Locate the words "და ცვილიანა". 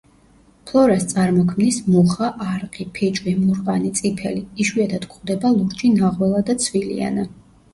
6.49-7.29